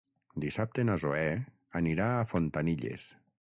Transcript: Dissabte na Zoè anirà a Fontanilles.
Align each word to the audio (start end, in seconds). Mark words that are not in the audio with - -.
Dissabte 0.45 0.85
na 0.87 0.95
Zoè 1.03 1.21
anirà 1.83 2.11
a 2.17 2.27
Fontanilles. 2.33 3.07